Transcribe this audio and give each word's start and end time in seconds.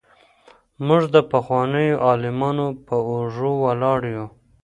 موږ 0.87 1.03
د 1.15 1.17
پخوانيو 1.31 2.01
عالمانو 2.07 2.67
په 2.87 2.95
اوږو 3.09 3.51
ولاړ 3.63 3.99
يو. 4.15 4.25